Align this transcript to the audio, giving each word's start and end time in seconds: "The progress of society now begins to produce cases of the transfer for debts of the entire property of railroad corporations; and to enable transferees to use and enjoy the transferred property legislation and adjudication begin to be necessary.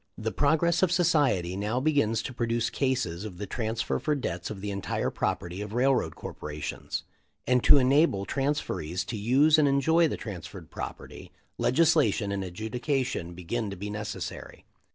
"The 0.17 0.31
progress 0.31 0.81
of 0.81 0.91
society 0.91 1.55
now 1.55 1.79
begins 1.79 2.23
to 2.23 2.33
produce 2.33 2.71
cases 2.71 3.23
of 3.23 3.37
the 3.37 3.45
transfer 3.45 3.99
for 3.99 4.15
debts 4.15 4.49
of 4.49 4.59
the 4.59 4.71
entire 4.71 5.11
property 5.11 5.61
of 5.61 5.73
railroad 5.73 6.15
corporations; 6.15 7.03
and 7.45 7.63
to 7.63 7.77
enable 7.77 8.25
transferees 8.25 9.05
to 9.05 9.15
use 9.15 9.59
and 9.59 9.67
enjoy 9.67 10.07
the 10.07 10.17
transferred 10.17 10.71
property 10.71 11.31
legislation 11.59 12.31
and 12.31 12.43
adjudication 12.43 13.35
begin 13.35 13.69
to 13.69 13.75
be 13.75 13.91
necessary. 13.91 14.65